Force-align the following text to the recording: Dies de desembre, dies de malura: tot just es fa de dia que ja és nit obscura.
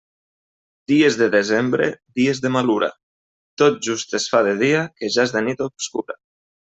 Dies 0.91 1.17
de 1.17 1.25
desembre, 1.35 1.89
dies 2.21 2.41
de 2.45 2.51
malura: 2.55 2.89
tot 3.63 3.77
just 3.89 4.17
es 4.23 4.29
fa 4.35 4.41
de 4.51 4.55
dia 4.67 4.81
que 4.99 5.11
ja 5.19 5.27
és 5.31 5.35
nit 5.49 5.63
obscura. 5.71 6.17